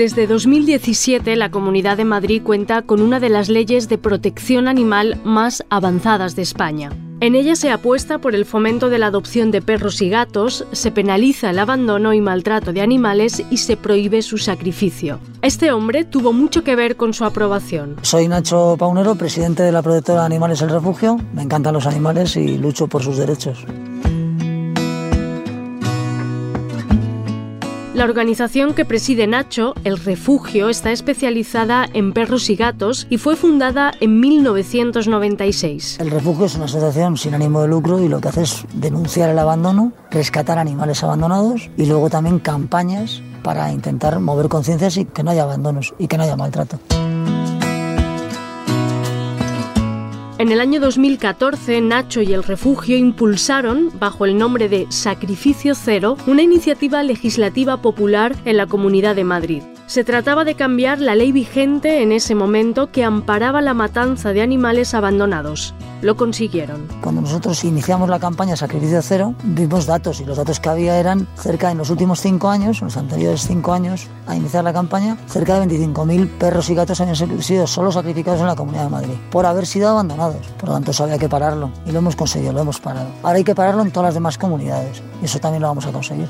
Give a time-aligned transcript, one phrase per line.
[0.00, 5.20] Desde 2017, la Comunidad de Madrid cuenta con una de las leyes de protección animal
[5.24, 6.88] más avanzadas de España.
[7.20, 10.90] En ella se apuesta por el fomento de la adopción de perros y gatos, se
[10.90, 15.20] penaliza el abandono y maltrato de animales y se prohíbe su sacrificio.
[15.42, 17.96] Este hombre tuvo mucho que ver con su aprobación.
[18.00, 21.18] Soy Nacho Paunero, presidente de la Protectora de Animales El Refugio.
[21.34, 23.66] Me encantan los animales y lucho por sus derechos.
[27.92, 33.34] La organización que preside Nacho, El Refugio, está especializada en perros y gatos y fue
[33.34, 35.98] fundada en 1996.
[35.98, 39.30] El Refugio es una asociación sin ánimo de lucro y lo que hace es denunciar
[39.30, 45.24] el abandono, rescatar animales abandonados y luego también campañas para intentar mover conciencias y que
[45.24, 46.78] no haya abandonos y que no haya maltrato.
[50.40, 56.16] En el año 2014, Nacho y el Refugio impulsaron, bajo el nombre de Sacrificio Cero,
[56.26, 59.62] una iniciativa legislativa popular en la Comunidad de Madrid.
[59.90, 64.40] Se trataba de cambiar la ley vigente en ese momento que amparaba la matanza de
[64.40, 65.74] animales abandonados.
[66.00, 66.86] Lo consiguieron.
[67.02, 71.26] Cuando nosotros iniciamos la campaña Sacrificio Cero, vimos datos y los datos que había eran
[71.34, 75.16] cerca en los últimos cinco años, en los anteriores cinco años a iniciar la campaña,
[75.26, 79.14] cerca de 25.000 perros y gatos habían sido solo sacrificados en la Comunidad de Madrid
[79.32, 80.46] por haber sido abandonados.
[80.56, 83.08] Por lo tanto, eso había que pararlo y lo hemos conseguido, lo hemos parado.
[83.24, 85.90] Ahora hay que pararlo en todas las demás comunidades y eso también lo vamos a
[85.90, 86.28] conseguir.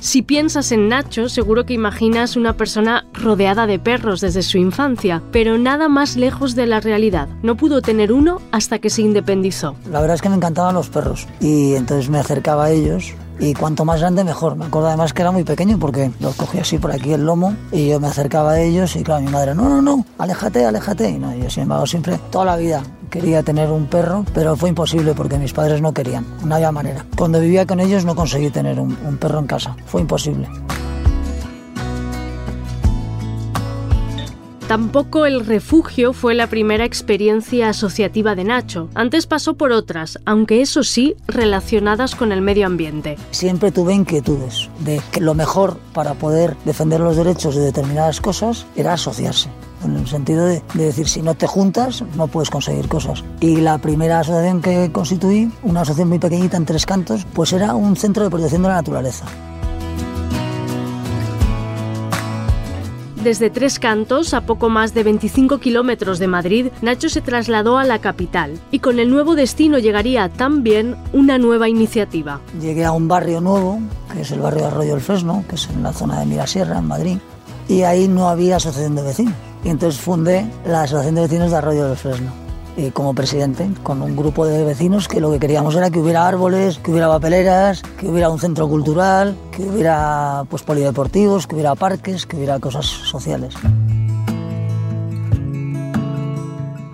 [0.00, 5.22] Si piensas en Nacho, seguro que imaginas una persona rodeada de perros desde su infancia,
[5.30, 7.28] pero nada más lejos de la realidad.
[7.42, 9.76] No pudo tener uno hasta que se independizó.
[9.90, 13.52] La verdad es que me encantaban los perros y entonces me acercaba a ellos y
[13.52, 14.56] cuanto más grande mejor.
[14.56, 17.54] Me acuerdo además que era muy pequeño porque los cogía así por aquí el lomo
[17.70, 21.10] y yo me acercaba a ellos y claro, mi madre, no, no, no, aléjate, aléjate.
[21.10, 24.68] Y no, yo sin embargo siempre, toda la vida quería tener un perro, pero fue
[24.68, 27.04] imposible porque mis padres no querían, no había manera.
[27.16, 30.48] Cuando vivía con ellos no conseguí tener un, un perro en casa, fue imposible.
[34.70, 38.88] Tampoco el refugio fue la primera experiencia asociativa de Nacho.
[38.94, 43.18] Antes pasó por otras, aunque eso sí, relacionadas con el medio ambiente.
[43.32, 48.64] Siempre tuve inquietudes de que lo mejor para poder defender los derechos de determinadas cosas
[48.76, 49.48] era asociarse
[49.84, 53.24] en el sentido de, de, decir, si no te juntas, no puedes conseguir cosas.
[53.40, 57.74] Y la primera asociación que constituí, una asociación muy pequeñita en tres cantos, pues era
[57.74, 59.24] un centro de protección de la naturaleza.
[63.22, 67.84] Desde Tres Cantos, a poco más de 25 kilómetros de Madrid, Nacho se trasladó a
[67.84, 72.40] la capital y con el nuevo destino llegaría también una nueva iniciativa.
[72.62, 73.78] Llegué a un barrio nuevo,
[74.10, 76.78] que es el barrio de Arroyo del Fresno, que es en la zona de Mirasierra,
[76.78, 77.18] en Madrid,
[77.68, 79.34] y ahí no había asociación de vecinos.
[79.64, 84.02] Y entonces fundé la Asociación de Vecinos de Arroyo del Fresno eh, como presidente, con
[84.02, 87.82] un grupo de vecinos que lo que queríamos era que hubiera árboles, que hubiera papeleras,
[87.98, 92.86] que hubiera un centro cultural, que hubiera pues polideportivos, que hubiera parques, que hubiera cosas
[92.86, 93.54] sociales.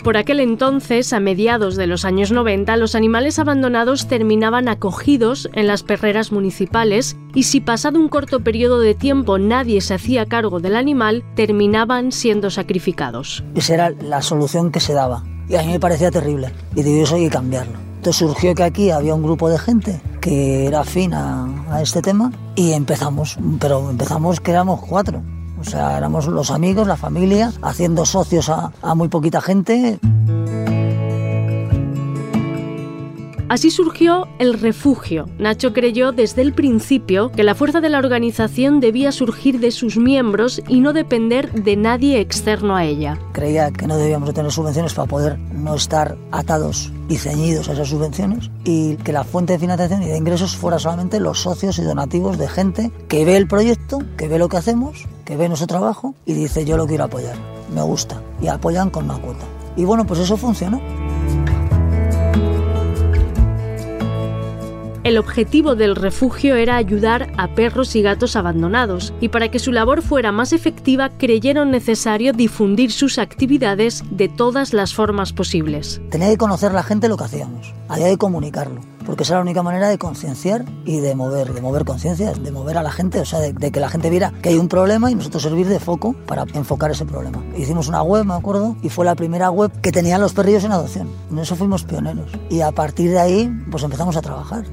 [0.07, 5.67] Por aquel entonces, a mediados de los años 90, los animales abandonados terminaban acogidos en
[5.67, 10.61] las perreras municipales y si pasado un corto periodo de tiempo nadie se hacía cargo
[10.61, 13.43] del animal, terminaban siendo sacrificados.
[13.57, 17.05] Esa era la solución que se daba y a mí me parecía terrible y digo,
[17.05, 17.79] eso hay que cambiarlo.
[17.97, 22.33] Entonces surgió que aquí había un grupo de gente que era afín a, este tema
[22.55, 25.23] y empezamos, pero empezamos que éramos cuatro.
[25.61, 29.99] O sea, éramos los amigos, la familia, haciendo socios a, a muy poquita gente.
[33.49, 35.27] Así surgió el refugio.
[35.39, 39.97] Nacho creyó desde el principio que la fuerza de la organización debía surgir de sus
[39.97, 43.19] miembros y no depender de nadie externo a ella.
[43.33, 47.75] Creía que no debíamos de tener subvenciones para poder no estar atados y ceñidos a
[47.75, 51.79] esas subvenciones y que la fuente de financiación y de ingresos fuera solamente los socios
[51.79, 55.47] y donativos de gente que ve el proyecto, que ve lo que hacemos, que ve
[55.47, 57.37] nuestro trabajo y dice yo lo quiero apoyar,
[57.73, 59.45] me gusta y apoyan con una cuota.
[59.77, 60.81] Y bueno, pues eso funcionó.
[65.07, 69.71] El objetivo del refugio era ayudar a perros y gatos abandonados, y para que su
[69.71, 76.01] labor fuera más efectiva creyeron necesario difundir sus actividades de todas las formas posibles.
[76.11, 78.81] Tenía que conocer la gente lo que hacíamos, había que comunicarlo.
[79.07, 82.51] porque esa es la única manera de concienciar y de mover, de mover conciencias, de
[82.51, 84.67] mover a la gente, o sea, de, de, que la gente viera que hay un
[84.67, 87.41] problema y nosotros servir de foco para enfocar ese problema.
[87.57, 90.73] Hicimos una web, me acuerdo, y fue la primera web que tenían los perrillos en
[90.73, 91.09] adopción.
[91.31, 92.33] En eso fuimos pioneros.
[92.51, 94.65] Y a partir de ahí, pues empezamos a trabajar.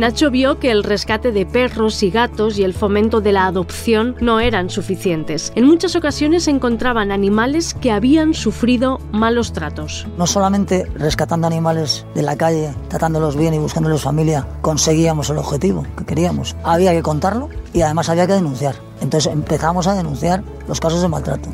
[0.00, 4.16] Nacho vio que el rescate de perros y gatos y el fomento de la adopción
[4.22, 5.52] no eran suficientes.
[5.56, 10.06] En muchas ocasiones encontraban animales que habían sufrido malos tratos.
[10.16, 15.84] No solamente rescatando animales de la calle, tratándolos bien y buscándoles familia, conseguíamos el objetivo
[15.98, 16.56] que queríamos.
[16.64, 18.76] Había que contarlo y además había que denunciar.
[19.02, 21.50] Entonces empezamos a denunciar los casos de maltrato.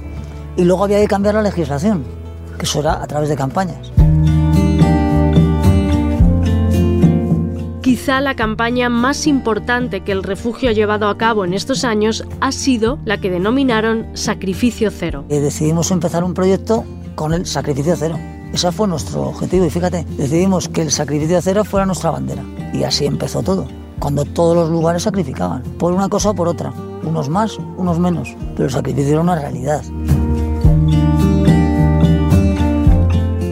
[0.56, 2.04] Y luego había que cambiar la legislación,
[2.56, 3.90] que eso era a través de campañas.
[7.86, 12.24] Quizá la campaña más importante que el refugio ha llevado a cabo en estos años
[12.40, 15.24] ha sido la que denominaron Sacrificio Cero.
[15.28, 16.84] Y decidimos empezar un proyecto
[17.14, 18.18] con el Sacrificio Cero.
[18.52, 22.42] Ese fue nuestro objetivo y fíjate, decidimos que el Sacrificio Cero fuera nuestra bandera.
[22.72, 23.68] Y así empezó todo,
[24.00, 26.72] cuando todos los lugares sacrificaban, por una cosa o por otra,
[27.04, 29.84] unos más, unos menos, pero el sacrificio era una realidad.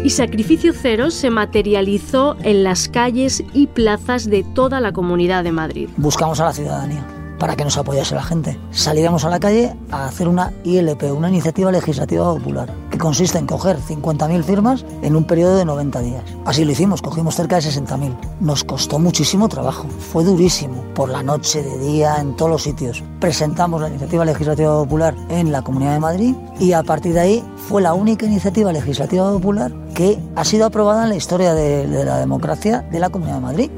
[0.04, 5.50] Y Sacrificio Cero se materializó en las calles y plazas de toda la comunidad de
[5.50, 5.88] Madrid.
[5.96, 8.58] Buscamos a la ciudadanía para que nos apoyase la gente.
[8.70, 13.46] Salíamos a la calle a hacer una ILP, una iniciativa legislativa popular, que consiste en
[13.46, 16.24] coger 50.000 firmas en un periodo de 90 días.
[16.44, 18.16] Así lo hicimos, cogimos cerca de 60.000.
[18.40, 23.02] Nos costó muchísimo trabajo, fue durísimo, por la noche, de día, en todos los sitios.
[23.20, 27.44] Presentamos la iniciativa legislativa popular en la Comunidad de Madrid y a partir de ahí
[27.68, 32.18] fue la única iniciativa legislativa popular que ha sido aprobada en la historia de, la
[32.18, 33.70] democracia de la Comunidad de Madrid.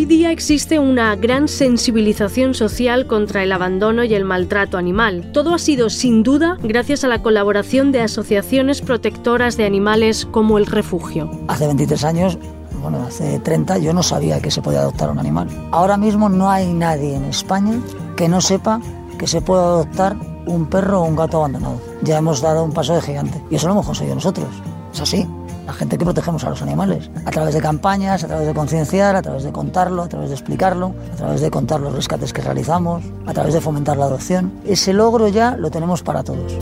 [0.00, 5.30] Hoy día existe una gran sensibilización social contra el abandono y el maltrato animal.
[5.34, 10.56] Todo ha sido sin duda gracias a la colaboración de asociaciones protectoras de animales como
[10.56, 11.30] el Refugio.
[11.48, 12.38] Hace 23 años
[12.80, 15.48] bueno, hace 30 yo no sabía que se podía adoptar un animal.
[15.70, 17.78] Ahora mismo no hay nadie en España
[18.16, 18.80] que no sepa
[19.18, 20.16] que se puede adoptar
[20.46, 21.78] un perro o un gato abandonado.
[22.00, 24.48] Ya hemos dado un paso de gigante y eso lo hemos conseguido nosotros.
[24.94, 25.28] Es así
[25.70, 29.14] la gente que protegemos a los animales, a través de campañas, a través de concienciar,
[29.14, 32.42] a través de contarlo, a través de explicarlo, a través de contar los rescates que
[32.42, 34.52] realizamos, a través de fomentar la adopción.
[34.66, 36.58] Ese logro ya lo tenemos para todos.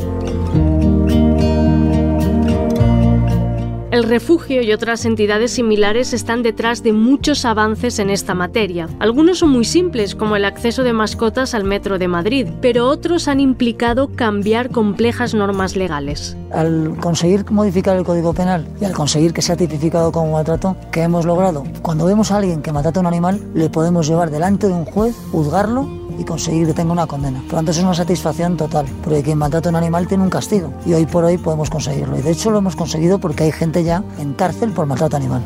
[3.91, 8.87] El refugio y otras entidades similares están detrás de muchos avances en esta materia.
[9.01, 13.27] Algunos son muy simples, como el acceso de mascotas al metro de Madrid, pero otros
[13.27, 16.37] han implicado cambiar complejas normas legales.
[16.53, 21.03] Al conseguir modificar el Código Penal y al conseguir que sea tipificado como maltrato, ¿qué
[21.03, 21.65] hemos logrado?
[21.83, 24.85] Cuando vemos a alguien que maltrata a un animal, le podemos llevar delante de un
[24.85, 27.41] juez, juzgarlo y conseguir que tenga una condena.
[27.43, 30.31] Por lo tanto, es una satisfacción total, porque quien maltrata a un animal tiene un
[30.31, 32.19] castigo y hoy por hoy podemos conseguirlo.
[32.19, 35.43] Y de hecho lo hemos conseguido porque hay gente ya en cárcel por maltrato animal.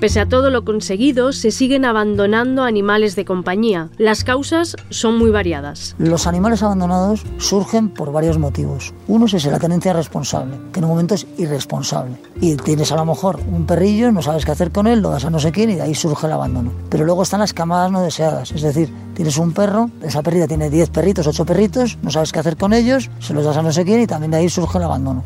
[0.00, 3.88] Pese a todo lo conseguido, se siguen abandonando animales de compañía.
[3.98, 5.96] Las causas son muy variadas.
[5.98, 8.94] Los animales abandonados surgen por varios motivos.
[9.08, 12.16] Uno es la tenencia responsable, que en un momento es irresponsable.
[12.40, 15.24] Y tienes a lo mejor un perrillo, no sabes qué hacer con él, lo das
[15.24, 16.70] a no sé quién y de ahí surge el abandono.
[16.90, 20.70] Pero luego están las camadas no deseadas, es decir, tienes un perro, esa perrita tiene
[20.70, 23.72] 10 perritos, 8 perritos, no sabes qué hacer con ellos, se los das a no
[23.72, 25.24] sé quién y también de ahí surge el abandono.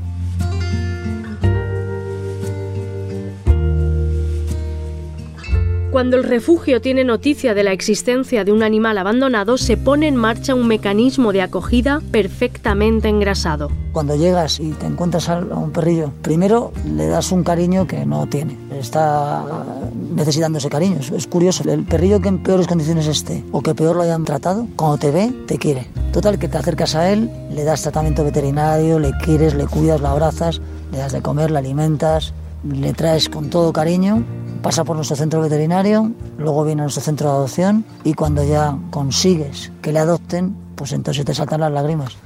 [5.93, 10.17] Cuando el refugio tiene noticia de la existencia de un animal abandonado, se pone en
[10.17, 13.71] marcha un mecanismo de acogida perfectamente engrasado.
[13.93, 18.27] Cuando llegas y te encuentras a un perrillo, primero le das un cariño que no
[18.27, 18.57] tiene.
[18.75, 19.45] Está
[20.15, 20.97] necesitando ese cariño.
[21.15, 24.67] Es curioso, el perrillo que en peores condiciones esté o que peor lo hayan tratado,
[24.77, 25.89] cuando te ve, te quiere.
[26.11, 30.09] Total, que te acercas a él, le das tratamiento veterinario, le quieres, le cuidas, le
[30.09, 32.33] abrazas, le das de comer, le alimentas,
[32.65, 34.25] le traes con todo cariño
[34.63, 38.79] pasa por nuestro centro veterinario, luego viene a nuestro centro de adopción y cuando ya
[38.91, 42.17] consigues que le adopten, pues entonces te saltan las lágrimas.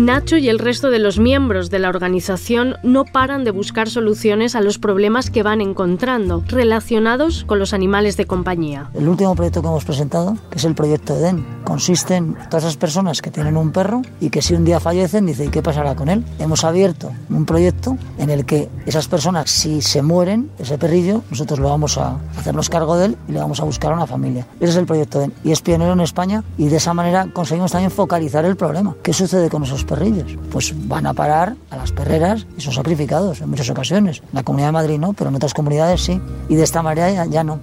[0.00, 4.54] Nacho y el resto de los miembros de la organización no paran de buscar soluciones
[4.54, 8.88] a los problemas que van encontrando relacionados con los animales de compañía.
[8.94, 12.76] El último proyecto que hemos presentado, que es el proyecto EDEN, consiste en todas esas
[12.76, 15.94] personas que tienen un perro y que si un día fallecen, dice, ¿y qué pasará
[15.94, 16.24] con él?
[16.40, 21.60] Hemos abierto un proyecto en el que esas personas, si se mueren, ese perrillo, nosotros
[21.60, 24.48] lo vamos a hacernos cargo de él y le vamos a buscar a una familia.
[24.58, 25.30] Ese es el proyecto de.
[25.44, 28.96] Y es pionero en España y de esa manera conseguimos también focalizar el problema.
[29.04, 30.36] ¿Qué sucede con esos perrillos?
[30.50, 34.22] Pues van a parar a las perreras y son sacrificados en muchas ocasiones.
[34.22, 36.20] En la Comunidad de Madrid no, pero en otras comunidades sí.
[36.48, 37.60] Y de esta manera ya no.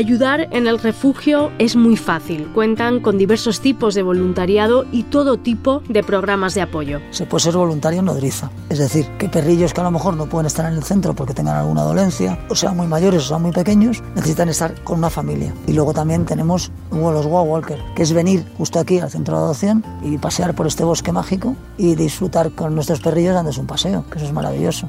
[0.00, 2.50] Ayudar en el refugio es muy fácil.
[2.54, 7.00] Cuentan con diversos tipos de voluntariado y todo tipo de programas de apoyo.
[7.10, 8.50] Se puede ser voluntario nodriza.
[8.70, 11.34] Es decir, que perrillos que a lo mejor no pueden estar en el centro porque
[11.34, 15.10] tengan alguna dolencia, o sean muy mayores o sean muy pequeños, necesitan estar con una
[15.10, 15.52] familia.
[15.66, 19.44] Y luego también tenemos los Wow Walker, que es venir justo aquí al centro de
[19.44, 24.06] adopción y pasear por este bosque mágico y disfrutar con nuestros perrillos dándose un paseo,
[24.10, 24.88] que eso es maravilloso.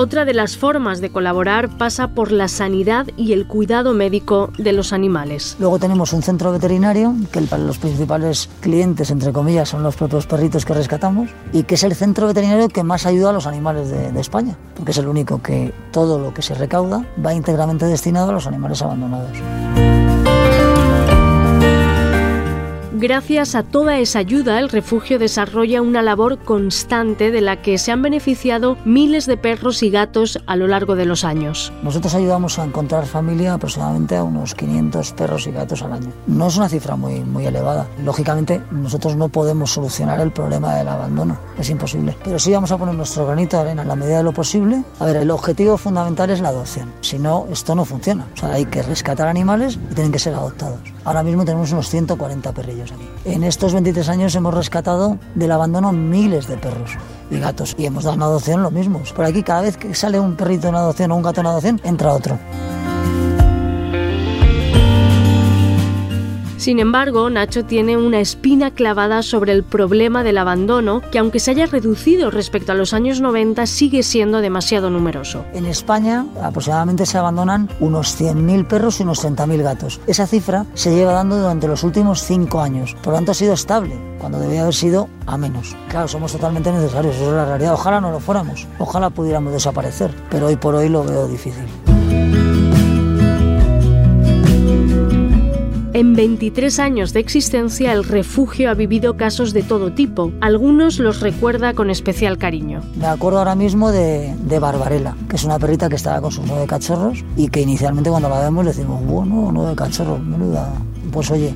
[0.00, 4.72] Otra de las formas de colaborar pasa por la sanidad y el cuidado médico de
[4.72, 5.58] los animales.
[5.60, 10.64] Luego tenemos un centro veterinario, que los principales clientes, entre comillas, son los propios perritos
[10.64, 14.10] que rescatamos, y que es el centro veterinario que más ayuda a los animales de,
[14.10, 18.30] de España, porque es el único que todo lo que se recauda va íntegramente destinado
[18.30, 19.36] a los animales abandonados.
[23.00, 27.92] Gracias a toda esa ayuda, el refugio desarrolla una labor constante de la que se
[27.92, 31.72] han beneficiado miles de perros y gatos a lo largo de los años.
[31.82, 36.12] Nosotros ayudamos a encontrar familia aproximadamente a unos 500 perros y gatos al año.
[36.26, 37.88] No es una cifra muy, muy elevada.
[38.04, 41.38] Lógicamente, nosotros no podemos solucionar el problema del abandono.
[41.58, 42.14] Es imposible.
[42.22, 44.84] Pero sí vamos a poner nuestro granito de arena en la medida de lo posible.
[44.98, 46.92] A ver, el objetivo fundamental es la adopción.
[47.00, 48.26] Si no, esto no funciona.
[48.34, 50.80] O sea, hay que rescatar animales y tienen que ser adoptados.
[51.04, 53.08] Ahora mismo tenemos unos 140 perrillos aquí.
[53.24, 56.90] En estos 23 años hemos rescatado del abandono miles de perros
[57.30, 59.00] y gatos y hemos dado una adopción lo mismo.
[59.14, 61.80] Por aquí cada vez que sale un perrito en adopción o un gato en adopción,
[61.84, 62.38] entra otro.
[66.60, 71.52] Sin embargo, Nacho tiene una espina clavada sobre el problema del abandono, que aunque se
[71.52, 75.46] haya reducido respecto a los años 90, sigue siendo demasiado numeroso.
[75.54, 80.00] En España aproximadamente se abandonan unos 100.000 perros y unos 30.000 gatos.
[80.06, 83.54] Esa cifra se lleva dando durante los últimos 5 años, por lo tanto ha sido
[83.54, 85.74] estable, cuando debía haber sido a menos.
[85.88, 87.72] Claro, somos totalmente necesarios, eso es la realidad.
[87.72, 91.64] Ojalá no lo fuéramos, ojalá pudiéramos desaparecer, pero hoy por hoy lo veo difícil.
[96.00, 100.32] En 23 años de existencia, el refugio ha vivido casos de todo tipo.
[100.40, 102.80] Algunos los recuerda con especial cariño.
[102.96, 106.46] Me acuerdo ahora mismo de, de Barbarella, que es una perrita que estaba con sus
[106.46, 110.72] nueve cachorros y que inicialmente cuando la vemos decimos, bueno, nueve cachorros, menuda.
[111.12, 111.54] Pues oye,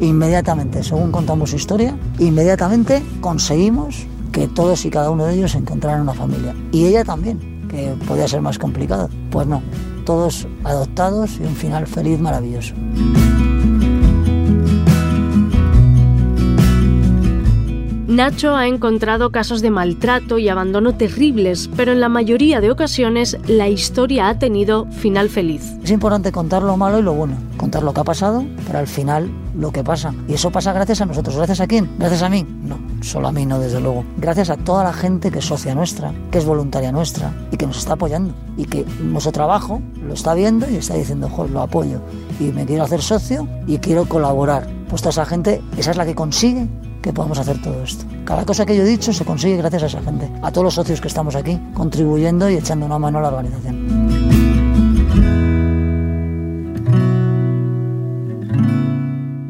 [0.00, 6.00] inmediatamente, según contamos su historia, inmediatamente conseguimos que todos y cada uno de ellos encontraran
[6.00, 6.56] una familia.
[6.72, 9.08] Y ella también, que podía ser más complicado.
[9.30, 9.62] Pues no,
[10.04, 12.74] todos adoptados y un final feliz maravilloso.
[18.16, 23.36] Nacho ha encontrado casos de maltrato y abandono terribles, pero en la mayoría de ocasiones
[23.46, 25.76] la historia ha tenido final feliz.
[25.84, 28.86] Es importante contar lo malo y lo bueno, contar lo que ha pasado, pero al
[28.86, 30.14] final lo que pasa.
[30.28, 31.36] Y eso pasa gracias a nosotros.
[31.36, 31.90] ¿Gracias a quién?
[31.98, 32.46] ¿Gracias a mí?
[32.62, 34.02] No, solo a mí no, desde luego.
[34.16, 37.66] Gracias a toda la gente que es socia nuestra, que es voluntaria nuestra y que
[37.66, 38.32] nos está apoyando.
[38.56, 42.00] Y que nuestro trabajo lo está viendo y está diciendo, joder, lo apoyo.
[42.40, 44.66] Y me quiero hacer socio y quiero colaborar.
[44.88, 46.66] Pues toda esa gente, esa es la que consigue
[47.06, 48.04] que podamos hacer todo esto.
[48.24, 50.74] Cada cosa que yo he dicho se consigue gracias a esa gente, a todos los
[50.74, 54.26] socios que estamos aquí, contribuyendo y echando una mano a la organización.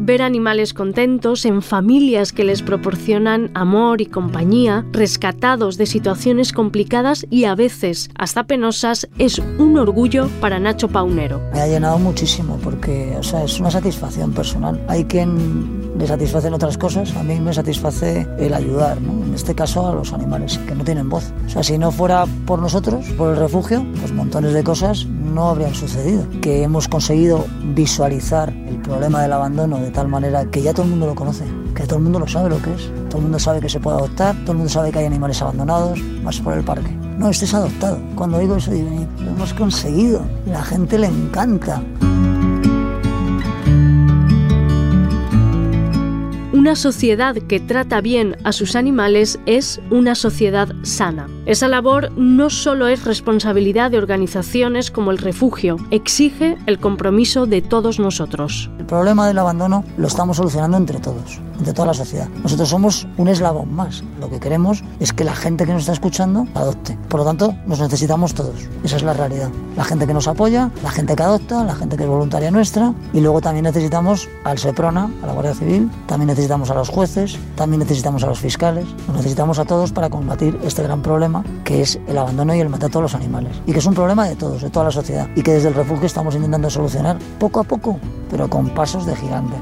[0.07, 7.27] ver animales contentos en familias que les proporcionan amor y compañía, rescatados de situaciones complicadas
[7.29, 11.41] y a veces hasta penosas, es un orgullo para Nacho Paunero.
[11.53, 14.81] Me ha llenado muchísimo porque o sea, es una satisfacción personal.
[14.87, 19.25] Hay quien le satisfacen otras cosas, a mí me satisface el ayudar, ¿no?
[19.25, 21.33] en este caso a los animales que no tienen voz.
[21.47, 25.49] O sea, si no fuera por nosotros, por el refugio, pues montones de cosas no
[25.49, 26.25] habrían sucedido.
[26.41, 30.91] Que hemos conseguido visualizar el problema del abandono de tal manera que ya todo el
[30.91, 32.91] mundo lo conoce, que todo el mundo lo sabe lo que es.
[33.09, 35.41] Todo el mundo sabe que se puede adoptar, todo el mundo sabe que hay animales
[35.43, 36.91] abandonados, más por el parque.
[37.19, 37.99] No, este es adoptado.
[38.15, 38.89] Cuando digo eso, digo,
[39.21, 40.23] lo hemos conseguido.
[40.47, 41.83] La gente le encanta.
[46.57, 51.29] Una sociedad que trata bien a sus animales es una sociedad sana.
[51.47, 57.63] Esa labor no solo es responsabilidad de organizaciones como el refugio, exige el compromiso de
[57.63, 58.69] todos nosotros.
[58.81, 62.29] El problema del abandono lo estamos solucionando entre todos, entre toda la sociedad.
[62.43, 64.03] Nosotros somos un eslabón más.
[64.19, 66.99] Lo que queremos es que la gente que nos está escuchando adopte.
[67.09, 68.69] Por lo tanto, nos necesitamos todos.
[68.83, 69.51] Esa es la realidad.
[69.77, 72.93] La gente que nos apoya, la gente que adopta, la gente que es voluntaria nuestra
[73.13, 77.39] y luego también necesitamos al SEPRONA, a la Guardia Civil, también necesitamos a los jueces,
[77.55, 81.83] también necesitamos a los fiscales, nos necesitamos a todos para combatir este gran problema que
[81.83, 83.57] es el abandono y el maltrato a los animales.
[83.67, 85.29] Y que es un problema de todos, de toda la sociedad.
[85.35, 87.99] Y que desde el refugio estamos intentando solucionar poco a poco,
[88.31, 89.57] pero con pasos de gigante.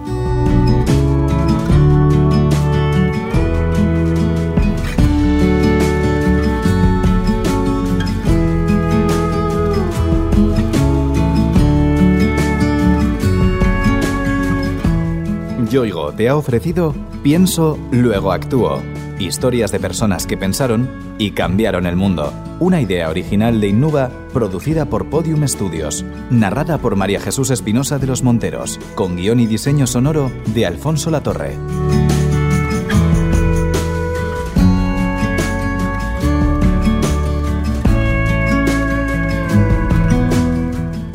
[15.70, 18.80] Yoigo te ha ofrecido Pienso, luego actúo
[19.18, 22.32] Historias de personas que pensaron y cambiaron el mundo.
[22.58, 28.08] Una idea original de Innuba, producida por Podium Studios, narrada por María Jesús Espinosa de
[28.08, 31.56] los Monteros, con guion y diseño sonoro de Alfonso Latorre.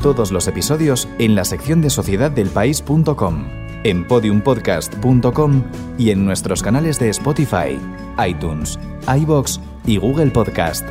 [0.01, 5.63] Todos los episodios en la sección de sociedad del país.com en podiumpodcast.com
[5.97, 7.79] y en nuestros canales de Spotify,
[8.25, 10.85] iTunes, iBox y Google Podcast.